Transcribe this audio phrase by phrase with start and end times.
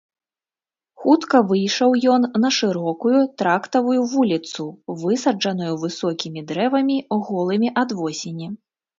[1.01, 4.65] Хутка выйшаў ён на шырокую трактавую вуліцу,
[5.01, 6.97] высаджаную высокімі дрэвамі,
[7.29, 8.47] голымі ад восені.